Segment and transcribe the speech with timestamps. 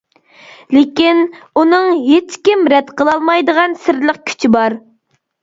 [0.77, 1.19] لېكىن،
[1.61, 4.79] ئۇنىڭ ھېچكىم رەت قىلالمايدىغان سىرلىق كۈچى بار.